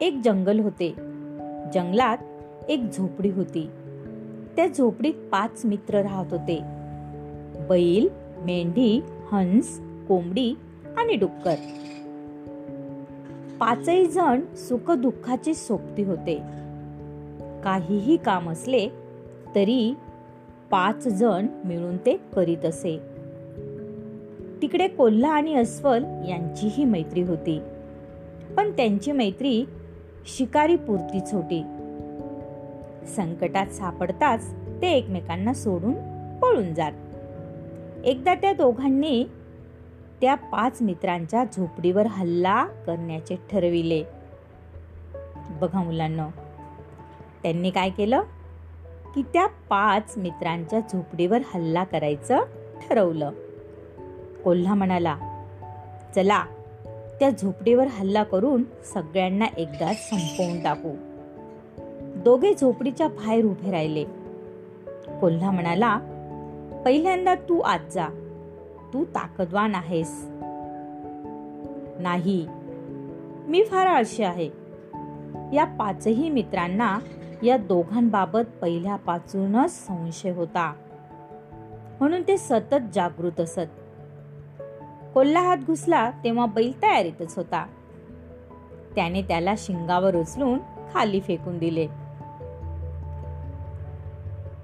एक 0.00 0.20
जंगल 0.24 0.60
होते. 0.60 0.90
जंगलात 1.74 2.18
एक 2.68 2.90
झोपडी 2.92 3.30
होती. 3.30 3.68
त्या 4.56 4.66
झोपडीत 4.66 5.14
पाच 5.32 5.64
मित्र 5.64 5.94
राहत 5.94 6.26
होते. 6.30 6.60
बैल 7.68 8.08
मेंढी 8.44 9.00
हंस 9.32 9.80
कोंबडी 10.08 10.54
आणि 10.98 11.16
डुक्कर. 11.16 11.54
पाचही 13.60 14.06
जण 14.06 14.40
सुख 14.54 14.90
दुःखाचे 14.90 15.54
सोबती 15.54 16.02
होते. 16.02 16.34
काहीही 17.64 18.16
काम 18.16 18.50
असले 18.50 18.88
तरी 19.54 19.94
पाच 20.70 21.08
जण 21.08 21.46
मिळून 21.64 21.96
ते 21.96 22.16
करीत 22.34 22.64
असे. 22.64 23.00
तिकडे 24.62 24.88
कोल्हा 24.88 25.34
आणि 25.34 25.54
अस्वल 25.54 26.04
यांचीही 26.28 26.84
मैत्री 26.84 27.22
होती. 27.22 27.60
पण 28.56 28.70
त्यांची 28.70 29.12
मैत्री 29.12 29.64
शिकारी 30.26 30.76
पुरतीच 30.76 31.34
होती 31.34 31.62
संकटात 33.06 33.66
सापडताच 33.66 34.54
ते 34.82 34.88
एकमेकांना 34.90 35.52
सोडून 35.52 35.94
पळून 36.38 36.74
जात. 36.74 36.92
एकदा 38.04 38.34
त्या 38.34 38.52
दोघांनी 38.52 39.24
त्या 40.20 40.34
पाच 40.34 40.82
मित्रांच्या 40.82 41.44
झोपडीवर 41.44 42.06
हल्ला 42.06 42.64
करण्याचे 42.64 43.36
ठरविले. 43.36 44.04
बघा 45.60 45.82
मुलांना 45.82 46.28
त्यांनी 47.42 47.70
काय 47.70 47.90
केलं? 47.90 48.22
की 49.14 49.22
त्या 49.22 49.46
पाच 49.46 50.14
मित्रांच्या 50.16 50.80
झोपडीवर 50.80 51.38
हल्ला 51.54 51.84
करायचं 51.84 52.38
ठरवलं. 52.82 53.30
कोल्हा 54.44 54.74
म्हणाला 54.74 55.16
चला 56.14 56.44
त्या 57.20 57.30
झोपडीवर 57.30 57.86
हल्ला 57.86 58.22
करून 58.22 58.62
सगळ्यांना 58.94 59.44
एकदा 59.44 59.92
संपवून 59.94 60.62
टाकू. 60.62 60.88
दोघे 62.16 62.54
झोपडीच्या 62.54 63.08
बाहेर 63.08 63.44
उभे 63.44 63.70
राहिले. 63.70 64.04
कोल्हा 65.20 65.50
म्हणाला 65.50 65.98
पहिल्यांदा 66.84 67.34
तू 67.34 67.60
आत 67.60 67.78
जा. 67.92 68.06
तू 68.94 69.04
ताकदवान 69.04 69.74
आहेस. 69.74 70.26
नाही. 71.98 72.46
मी 73.48 73.64
फार 73.64 73.86
आळशी 73.86 74.22
आहे. 74.22 74.50
या 75.52 75.76
पाचही 75.78 76.30
मित्रांना 76.30 76.98
या 77.42 77.56
दोघांबाबत 77.56 78.58
पहिल्यापासूनच 78.62 79.86
संशय 79.86 80.30
होता. 80.30 80.74
म्हणून 82.00 82.22
ते 82.22 82.36
सतत 82.36 82.94
जागृत 82.94 83.40
असत. 83.40 83.79
कोल्हा 85.14 85.42
हात 85.42 85.56
घुसला 85.56 86.10
तेव्हा 86.10 86.46
बैल 86.46 86.82
तयारीतच 86.82 87.36
होता. 87.36 87.66
त्याने 88.94 89.22
त्याला 89.22 89.54
शिंगावर 89.58 90.16
उचलून 90.16 90.58
खाली 90.94 91.20
फेकून 91.20 91.58
दिले. 91.58 91.86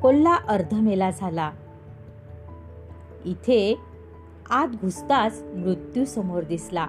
कोल्हा 0.03 0.38
अर्धमेला 0.48 1.10
झाला. 1.10 1.50
इथे 3.25 3.78
आत 4.50 4.69
घुसताच 4.69 5.43
मृत्यू 5.43 6.04
समोर 6.04 6.43
दिसला. 6.43 6.87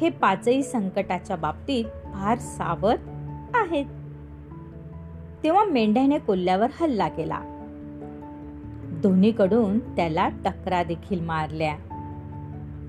हे 0.00 0.10
पाचही 0.10 0.62
संकटाच्या 0.62 1.36
बाबतीत 1.36 1.84
फार 1.84 2.38
सावध 2.38 2.98
आहेत. 3.54 3.86
तेव्हा 5.42 5.64
मेंढ्याने 5.64 6.18
कोल्ह्यावर 6.18 6.66
हल्ला 6.80 7.08
केला. 7.08 7.40
दोन्हीकडून 9.02 9.96
त्याला 9.96 10.28
टकरा 10.44 10.82
देखील 10.82 11.20
मारल्या. 11.20 11.76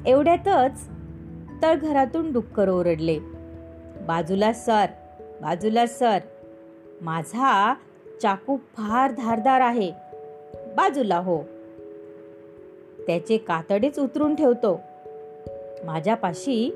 एवढ्यातच 0.05 0.87
तळघरातून 1.63 2.31
डुक्कर 2.31 2.69
ओरडले. 2.69 3.19
बाजूला 4.07 4.53
सर 4.53 4.85
बाजूला 5.41 5.85
सर 5.85 6.17
माझा 7.01 7.73
चाकू 8.21 8.57
फार 8.57 9.11
धारदार 9.11 9.61
आहे. 9.61 9.91
बाजूला 10.75 11.17
हो. 11.17 11.43
त्याचे 13.07 13.37
कातडीच 13.37 13.99
उतरून 13.99 14.35
ठेवतो. 14.35 14.81
माझ्यापाशी 15.83 16.73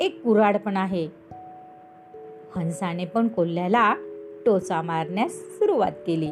एक 0.00 0.22
कुराड 0.22 0.56
पण 0.56 0.76
आहे. 0.76 1.08
हंसाने 2.56 3.04
पण 3.04 3.28
कोल्ह्याला 3.28 3.94
टोचा 4.46 4.82
मारण्यास 4.82 5.32
सुरुवात 5.32 5.92
केली. 6.06 6.30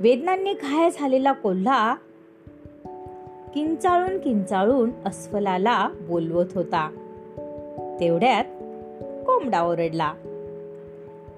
वेदनांनी 0.00 0.52
घाय 0.52 0.90
झालेला 0.90 1.32
कोल्हा 1.32 1.94
किंचाळून 3.56 4.18
किंचाळून 4.18 4.90
अस्वलाला 5.06 5.88
बोलवत 6.00 6.44
होता. 6.54 6.88
तेवढ्यात 8.00 8.44
कोंबडा 9.26 9.62
ओरडला 9.62 10.12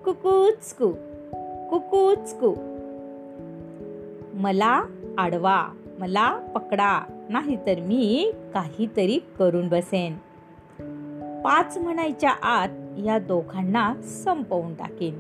कुकूचकू 0.05 0.93
कुकूचकू 1.71 2.55
मला 4.35 4.85
आडवा 5.19 5.67
मला 5.99 6.39
पकडा 6.55 7.01
नाहीतर 7.29 7.81
मी 7.81 8.33
काहीतरी 8.55 9.19
करून 9.39 9.69
बसेन. 9.69 10.15
पाच 11.41 11.79
म्हणायच्या 11.79 12.31
आत 12.31 12.69
या 13.05 13.19
दोघांना 13.19 13.95
संपवून 14.03 14.75
टाकेन. 14.75 15.15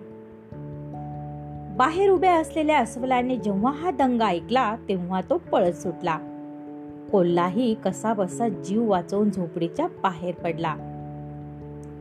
बाहेर 1.76 2.10
उभ्या 2.10 2.34
असलेल्या 2.34 2.78
अस्वलाने 2.78 3.36
जेव्हा 3.36 3.72
हा 3.72 3.90
दंगा 3.90 4.26
ऐकला 4.26 4.76
तेव्हा 4.88 5.20
तो 5.20 5.36
पळत 5.38 5.72
सुटला. 5.72 6.18
कोल्हाही 7.12 7.74
कसा 7.74 8.14
बसा 8.14 8.48
जीव 8.48 8.90
वाचवून 8.90 9.30
झोपडीच्या 9.30 9.86
बाहेर 9.86 10.34
पडला. 10.34 10.74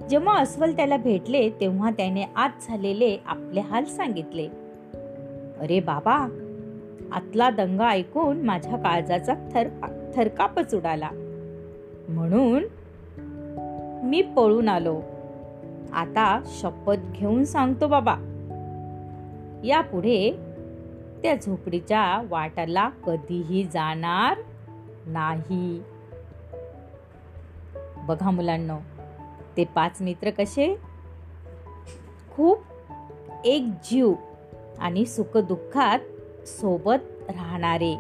जेव्हा 0.10 0.38
अस्वल 0.38 0.72
त्याला 0.72 0.98
भेटले 0.98 1.50
तेव्हा 1.50 1.92
त्याने 1.92 2.24
आत 2.36 2.50
झालेले 2.68 3.18
आपले 3.26 3.60
हाल 3.60 3.84
सांगितले. 3.84 4.48
अरे 5.60 5.80
बाबा 5.80 6.30
आतला 7.12 7.50
दंगा 7.50 7.90
ऐकून 7.90 8.42
माझ्या 8.42 8.78
काळजाचा 8.78 9.34
थर 9.34 9.68
थरकापच 10.16 10.76
उडाला. 10.76 11.10
म्हणून 12.10 12.64
मी 14.08 14.22
पळून 14.22 14.70
आलो. 14.70 15.02
आता 15.94 16.42
शपथ 16.46 16.96
घेऊन 17.16 17.44
सांगतो 17.44 17.88
बाबा. 17.88 18.16
यापुढे 19.64 20.38
त्या 21.24 21.36
झोपडीच्या 21.36 22.26
वाटाला 22.30 22.90
कधीही 22.90 23.64
जाणार 23.64 24.38
नाही. 25.08 25.84
बघा 28.08 28.32
मुलांना 28.32 28.80
ते 29.58 29.64
पाच 29.64 30.02
मित्र 30.02 30.30
कसे? 30.30 30.76
खूप 32.36 32.60
एक 33.46 33.70
जीव 33.92 34.14
आणि 34.80 35.06
सुखदुःखात 35.06 36.00
सोबत 36.48 37.30
राहणारे 37.30 37.98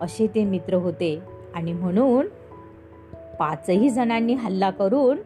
असे 0.00 0.26
ते 0.26 0.44
मित्र 0.44 0.74
होते. 0.74 1.20
आणि 1.54 1.72
म्हणून 1.72 2.26
पाचही 3.38 3.90
जणांनी 3.90 4.34
हल्ला 4.34 4.70
करून 4.70 5.18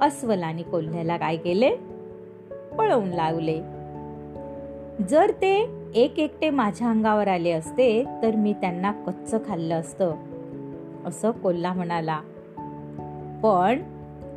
अस्वल 0.00 0.42
आणि 0.42 0.62
कोल्ह्याला 0.62 1.16
काय 1.16 1.36
केले? 1.36 1.76
पळवून 2.78 3.08
लावले. 3.08 3.60
जर 5.04 5.30
ते 5.30 5.79
एक 5.94 6.18
एकटे 6.18 6.50
माझ्या 6.50 6.90
अंगावर 6.90 7.28
आले 7.28 7.50
असते 7.50 8.04
तर 8.22 8.36
मी 8.36 8.52
त्यांना 8.52 8.92
कच्च 8.92 9.48
खाल्लं 9.48 9.80
असतं. 9.80 10.14
असं 11.04 11.30
कोल्हा 11.30 11.72
म्हणाला. 11.72 12.20
पण 13.42 13.82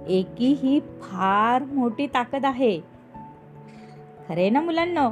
एकी 0.08 0.56
ही 0.62 0.80
फार 0.80 1.64
मोठी 1.64 2.08
ताकद 2.08 2.46
आहे. 2.46 2.80
खरे 4.30 4.50
ना 4.50 4.62
मुलांना? 4.62 5.10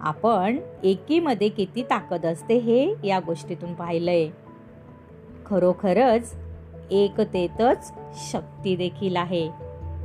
आपण 0.00 0.58
एकीमध्ये 0.84 1.48
किती 1.48 1.82
ताकद 1.82 2.26
असते 2.26 2.56
हे 2.56 2.94
या 3.04 3.20
गोष्टीतून 3.20 3.74
पाहिलंय. 3.74 4.28
खरोखरच 5.46 6.34
एकतेतच 6.90 7.92
शक्ती 8.14 8.76
देखील 8.76 9.16
आहे. 9.16 9.50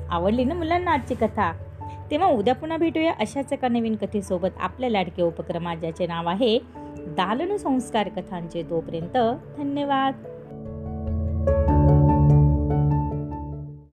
आवडली 0.09 0.43
ना 0.43 0.53
मुलांना 0.53 0.91
आजची 0.91 1.15
कथा? 1.15 1.51
तेव्हा 2.11 2.27
उद्या 2.27 2.55
पुन्हा 2.55 2.77
भेटूया 2.77 3.13
अशाच 3.19 3.53
एका 3.53 3.67
नवीन 3.67 3.95
कथेसोबत 3.95 4.57
आपल्या 4.59 4.89
लाडके 4.89 5.21
उपक्रमात 5.21 5.77
ज्याचे 5.77 6.07
नाव 6.07 6.29
आहे 6.29 6.59
दालन 6.97 7.57
संस्कार 7.57 8.09
कथांचे 8.09 8.63
तोपर्यंत 8.63 9.17
धन्यवाद. 9.57 10.13